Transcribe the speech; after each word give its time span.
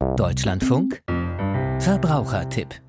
Deutschlandfunk 0.00 1.02
Verbrauchertipp 1.78 2.80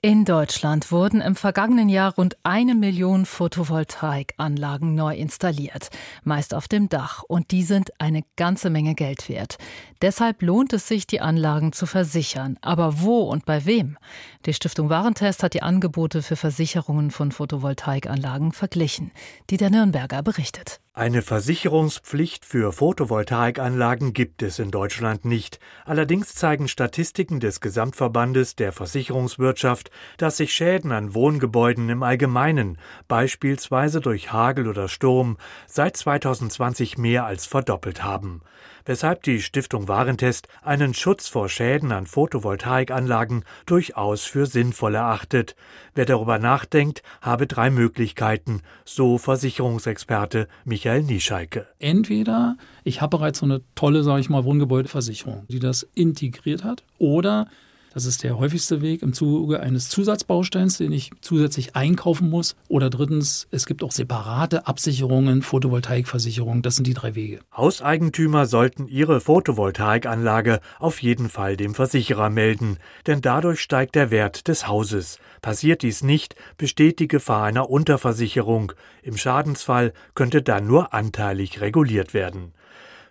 in 0.00 0.24
Deutschland 0.24 0.92
wurden 0.92 1.20
im 1.20 1.34
vergangenen 1.34 1.88
Jahr 1.88 2.14
rund 2.14 2.36
eine 2.44 2.76
Million 2.76 3.26
Photovoltaikanlagen 3.26 4.94
neu 4.94 5.16
installiert, 5.16 5.88
meist 6.22 6.54
auf 6.54 6.68
dem 6.68 6.88
Dach, 6.88 7.24
und 7.24 7.50
die 7.50 7.64
sind 7.64 7.90
eine 8.00 8.22
ganze 8.36 8.70
Menge 8.70 8.94
Geld 8.94 9.28
wert. 9.28 9.58
Deshalb 10.00 10.42
lohnt 10.42 10.72
es 10.72 10.86
sich, 10.86 11.08
die 11.08 11.20
Anlagen 11.20 11.72
zu 11.72 11.84
versichern. 11.84 12.58
Aber 12.60 13.00
wo 13.00 13.22
und 13.22 13.44
bei 13.44 13.66
wem? 13.66 13.98
Die 14.46 14.54
Stiftung 14.54 14.88
Warentest 14.88 15.42
hat 15.42 15.54
die 15.54 15.62
Angebote 15.62 16.22
für 16.22 16.36
Versicherungen 16.36 17.10
von 17.10 17.32
Photovoltaikanlagen 17.32 18.52
verglichen. 18.52 19.10
Die 19.50 19.56
der 19.56 19.70
Nürnberger 19.70 20.22
berichtet. 20.22 20.80
Eine 20.98 21.22
Versicherungspflicht 21.22 22.44
für 22.44 22.72
Photovoltaikanlagen 22.72 24.14
gibt 24.14 24.42
es 24.42 24.58
in 24.58 24.72
Deutschland 24.72 25.24
nicht. 25.24 25.60
Allerdings 25.84 26.34
zeigen 26.34 26.66
Statistiken 26.66 27.38
des 27.38 27.60
Gesamtverbandes 27.60 28.56
der 28.56 28.72
Versicherungswirtschaft, 28.72 29.92
dass 30.16 30.38
sich 30.38 30.52
Schäden 30.52 30.90
an 30.90 31.14
Wohngebäuden 31.14 31.88
im 31.88 32.02
Allgemeinen, 32.02 32.78
beispielsweise 33.06 34.00
durch 34.00 34.32
Hagel 34.32 34.66
oder 34.66 34.88
Sturm, 34.88 35.36
seit 35.68 35.96
2020 35.96 36.98
mehr 36.98 37.26
als 37.26 37.46
verdoppelt 37.46 38.02
haben 38.02 38.42
weshalb 38.88 39.22
die 39.22 39.42
Stiftung 39.42 39.86
Warentest 39.86 40.48
einen 40.62 40.94
Schutz 40.94 41.28
vor 41.28 41.50
Schäden 41.50 41.92
an 41.92 42.06
Photovoltaikanlagen 42.06 43.44
durchaus 43.66 44.24
für 44.24 44.46
sinnvoll 44.46 44.94
erachtet. 44.94 45.54
Wer 45.94 46.06
darüber 46.06 46.38
nachdenkt, 46.38 47.02
habe 47.20 47.46
drei 47.46 47.68
Möglichkeiten, 47.68 48.62
so 48.86 49.18
Versicherungsexperte 49.18 50.48
Michael 50.64 51.02
Niescheike. 51.02 51.66
Entweder 51.78 52.56
ich 52.82 53.02
habe 53.02 53.18
bereits 53.18 53.40
so 53.40 53.44
eine 53.44 53.60
tolle, 53.74 54.02
sage 54.02 54.22
ich 54.22 54.30
mal, 54.30 54.44
Wohngebäudeversicherung, 54.44 55.44
die 55.48 55.58
das 55.58 55.86
integriert 55.94 56.64
hat, 56.64 56.82
oder 56.98 57.46
das 57.94 58.04
ist 58.04 58.22
der 58.22 58.38
häufigste 58.38 58.82
Weg 58.82 59.02
im 59.02 59.12
Zuge 59.12 59.60
eines 59.60 59.88
Zusatzbausteins, 59.88 60.78
den 60.78 60.92
ich 60.92 61.10
zusätzlich 61.20 61.74
einkaufen 61.76 62.30
muss. 62.30 62.56
Oder 62.68 62.90
drittens, 62.90 63.48
es 63.50 63.66
gibt 63.66 63.82
auch 63.82 63.92
separate 63.92 64.66
Absicherungen, 64.66 65.42
Photovoltaikversicherungen. 65.42 66.62
Das 66.62 66.76
sind 66.76 66.86
die 66.86 66.94
drei 66.94 67.14
Wege. 67.14 67.40
Hauseigentümer 67.56 68.46
sollten 68.46 68.86
ihre 68.88 69.20
Photovoltaikanlage 69.20 70.60
auf 70.78 71.02
jeden 71.02 71.28
Fall 71.28 71.56
dem 71.56 71.74
Versicherer 71.74 72.30
melden, 72.30 72.78
denn 73.06 73.20
dadurch 73.20 73.60
steigt 73.60 73.94
der 73.94 74.10
Wert 74.10 74.48
des 74.48 74.68
Hauses. 74.68 75.18
Passiert 75.42 75.82
dies 75.82 76.02
nicht, 76.02 76.34
besteht 76.56 76.98
die 76.98 77.08
Gefahr 77.08 77.44
einer 77.44 77.70
Unterversicherung. 77.70 78.72
Im 79.02 79.16
Schadensfall 79.16 79.92
könnte 80.14 80.42
dann 80.42 80.66
nur 80.66 80.92
anteilig 80.92 81.60
reguliert 81.60 82.14
werden. 82.14 82.52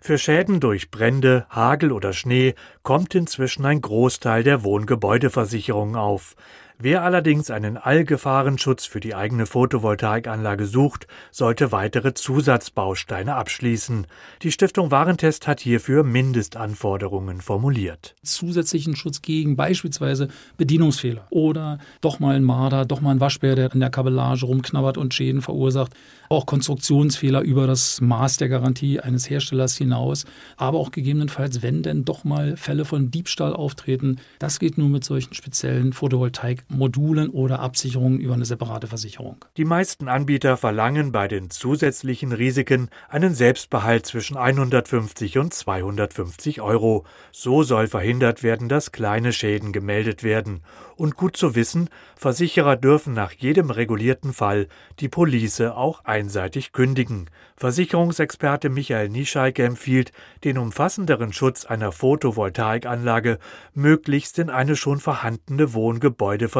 Für 0.00 0.18
Schäden 0.18 0.60
durch 0.60 0.90
Brände, 0.90 1.46
Hagel 1.50 1.92
oder 1.92 2.12
Schnee 2.12 2.54
kommt 2.82 3.14
inzwischen 3.14 3.64
ein 3.64 3.80
Großteil 3.80 4.44
der 4.44 4.62
Wohngebäudeversicherung 4.62 5.96
auf. 5.96 6.36
Wer 6.80 7.02
allerdings 7.02 7.50
einen 7.50 7.76
Allgefahrenschutz 7.76 8.86
für 8.86 9.00
die 9.00 9.16
eigene 9.16 9.46
Photovoltaikanlage 9.46 10.64
sucht, 10.64 11.08
sollte 11.32 11.72
weitere 11.72 12.14
Zusatzbausteine 12.14 13.34
abschließen. 13.34 14.06
Die 14.42 14.52
Stiftung 14.52 14.92
Warentest 14.92 15.48
hat 15.48 15.58
hierfür 15.58 16.04
Mindestanforderungen 16.04 17.40
formuliert. 17.40 18.14
Zusätzlichen 18.22 18.94
Schutz 18.94 19.22
gegen 19.22 19.56
beispielsweise 19.56 20.28
Bedienungsfehler 20.56 21.26
oder 21.30 21.78
doch 22.00 22.20
mal 22.20 22.36
ein 22.36 22.44
Marder, 22.44 22.84
doch 22.84 23.00
mal 23.00 23.10
ein 23.10 23.20
Waschbär, 23.20 23.56
der 23.56 23.74
in 23.74 23.80
der 23.80 23.90
Kabellage 23.90 24.46
rumknabbert 24.46 24.98
und 24.98 25.12
Schäden 25.12 25.42
verursacht. 25.42 25.92
Auch 26.28 26.46
Konstruktionsfehler 26.46 27.40
über 27.40 27.66
das 27.66 28.00
Maß 28.00 28.36
der 28.36 28.48
Garantie 28.48 29.00
eines 29.00 29.28
Herstellers 29.28 29.76
hinaus. 29.76 30.26
Aber 30.56 30.78
auch 30.78 30.92
gegebenenfalls, 30.92 31.60
wenn 31.60 31.82
denn 31.82 32.04
doch 32.04 32.22
mal 32.22 32.56
Fälle 32.56 32.84
von 32.84 33.10
Diebstahl 33.10 33.52
auftreten, 33.52 34.20
das 34.38 34.60
geht 34.60 34.78
nur 34.78 34.88
mit 34.88 35.02
solchen 35.02 35.34
speziellen 35.34 35.92
Photovoltaik 35.92 36.67
Modulen 36.68 37.30
oder 37.30 37.60
Absicherungen 37.60 38.20
über 38.20 38.34
eine 38.34 38.44
separate 38.44 38.86
Versicherung. 38.86 39.36
Die 39.56 39.64
meisten 39.64 40.08
Anbieter 40.08 40.58
verlangen 40.58 41.12
bei 41.12 41.26
den 41.26 41.48
zusätzlichen 41.48 42.32
Risiken 42.32 42.90
einen 43.08 43.34
Selbstbehalt 43.34 44.04
zwischen 44.04 44.36
150 44.36 45.38
und 45.38 45.54
250 45.54 46.60
Euro. 46.60 47.04
So 47.32 47.62
soll 47.62 47.86
verhindert 47.86 48.42
werden, 48.42 48.68
dass 48.68 48.92
kleine 48.92 49.32
Schäden 49.32 49.72
gemeldet 49.72 50.22
werden. 50.22 50.60
Und 50.96 51.16
gut 51.16 51.36
zu 51.36 51.54
wissen, 51.54 51.88
Versicherer 52.16 52.76
dürfen 52.76 53.14
nach 53.14 53.32
jedem 53.32 53.70
regulierten 53.70 54.32
Fall 54.32 54.68
die 55.00 55.08
Police 55.08 55.60
auch 55.60 56.04
einseitig 56.04 56.72
kündigen. 56.72 57.30
Versicherungsexperte 57.56 58.68
Michael 58.68 59.08
Niescheike 59.08 59.64
empfiehlt, 59.64 60.12
den 60.44 60.58
umfassenderen 60.58 61.32
Schutz 61.32 61.64
einer 61.64 61.92
Photovoltaikanlage 61.92 63.38
möglichst 63.74 64.38
in 64.38 64.50
eine 64.50 64.76
schon 64.76 64.98
vorhandene 64.98 65.72
Wohngebäudeversicherung 65.72 66.57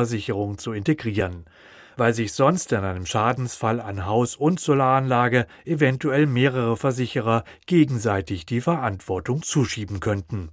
zu 0.58 0.72
integrieren 0.72 1.44
weil 1.98 2.14
sich 2.14 2.32
sonst 2.32 2.72
in 2.72 2.78
einem 2.78 3.04
Schadensfall 3.04 3.80
an 3.80 4.06
Haus 4.06 4.36
und 4.36 4.60
Solaranlage 4.60 5.46
eventuell 5.64 6.26
mehrere 6.26 6.76
Versicherer 6.76 7.44
gegenseitig 7.66 8.46
die 8.46 8.60
Verantwortung 8.60 9.42
zuschieben 9.42 9.98
könnten. 9.98 10.50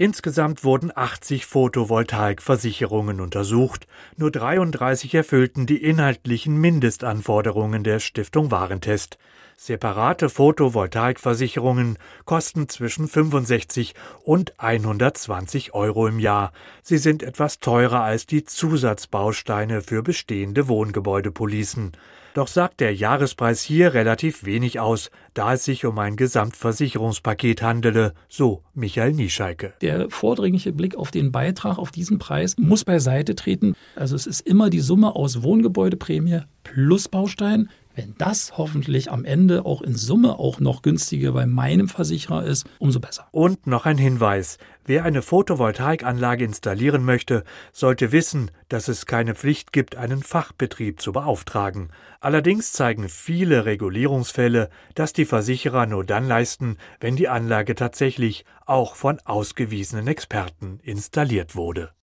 Insgesamt 0.00 0.64
wurden 0.64 0.90
80 0.94 1.44
Photovoltaikversicherungen 1.44 3.20
untersucht, 3.20 3.86
nur 4.16 4.30
33 4.30 5.14
erfüllten 5.14 5.66
die 5.66 5.84
inhaltlichen 5.84 6.56
Mindestanforderungen 6.56 7.84
der 7.84 8.00
Stiftung 8.00 8.50
Warentest. 8.50 9.18
Separate 9.58 10.30
Photovoltaikversicherungen 10.30 11.98
kosten 12.24 12.66
zwischen 12.70 13.08
65 13.08 13.94
und 14.24 14.58
120 14.58 15.74
Euro 15.74 16.06
im 16.06 16.18
Jahr. 16.18 16.54
Sie 16.82 16.96
sind 16.96 17.22
etwas 17.22 17.60
teurer 17.60 18.00
als 18.00 18.24
die 18.24 18.44
Zusatzbausteine 18.44 19.82
für 19.82 20.02
bestehende 20.02 20.66
Wohngebäudepolicen. 20.66 21.92
Doch 22.32 22.46
sagt 22.46 22.78
der 22.80 22.94
Jahrespreis 22.94 23.60
hier 23.60 23.92
relativ 23.92 24.44
wenig 24.44 24.78
aus, 24.78 25.10
da 25.34 25.54
es 25.54 25.64
sich 25.64 25.84
um 25.84 25.98
ein 25.98 26.14
Gesamtversicherungspaket 26.14 27.60
handele, 27.60 28.14
so 28.28 28.62
Michael 28.72 29.14
Niescheike. 29.14 29.72
Der 29.80 30.10
vordringliche 30.10 30.72
Blick 30.72 30.94
auf 30.94 31.10
den 31.10 31.32
Beitrag, 31.32 31.78
auf 31.78 31.90
diesen 31.90 32.20
Preis, 32.20 32.54
muss 32.56 32.84
beiseite 32.84 33.34
treten. 33.34 33.74
Also 33.96 34.14
es 34.14 34.26
ist 34.28 34.40
immer 34.42 34.70
die 34.70 34.80
Summe 34.80 35.16
aus 35.16 35.42
Wohngebäudeprämie 35.42 36.42
plus 36.62 37.08
Baustein 37.08 37.68
wenn 37.94 38.14
das 38.18 38.56
hoffentlich 38.56 39.10
am 39.10 39.24
Ende 39.24 39.64
auch 39.64 39.82
in 39.82 39.94
Summe 39.94 40.38
auch 40.38 40.60
noch 40.60 40.82
günstiger 40.82 41.32
bei 41.32 41.46
meinem 41.46 41.88
Versicherer 41.88 42.44
ist, 42.44 42.66
umso 42.78 43.00
besser. 43.00 43.28
Und 43.32 43.66
noch 43.66 43.86
ein 43.86 43.98
Hinweis. 43.98 44.58
Wer 44.84 45.04
eine 45.04 45.22
Photovoltaikanlage 45.22 46.44
installieren 46.44 47.04
möchte, 47.04 47.44
sollte 47.72 48.12
wissen, 48.12 48.50
dass 48.68 48.88
es 48.88 49.06
keine 49.06 49.34
Pflicht 49.34 49.72
gibt, 49.72 49.96
einen 49.96 50.22
Fachbetrieb 50.22 51.00
zu 51.00 51.12
beauftragen. 51.12 51.90
Allerdings 52.20 52.72
zeigen 52.72 53.08
viele 53.08 53.64
Regulierungsfälle, 53.66 54.70
dass 54.94 55.12
die 55.12 55.24
Versicherer 55.26 55.86
nur 55.86 56.04
dann 56.04 56.26
leisten, 56.26 56.76
wenn 57.00 57.16
die 57.16 57.28
Anlage 57.28 57.74
tatsächlich 57.74 58.44
auch 58.66 58.94
von 58.94 59.20
ausgewiesenen 59.24 60.06
Experten 60.06 60.80
installiert 60.82 61.54
wurde. 61.54 61.92